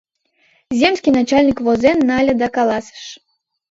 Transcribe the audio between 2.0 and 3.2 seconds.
нале да каласыш: